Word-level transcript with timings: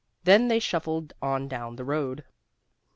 Then 0.23 0.47
they 0.47 0.57
shuffled 0.57 1.13
on 1.21 1.47
down 1.47 1.75
the 1.75 1.85
road. 1.85 2.23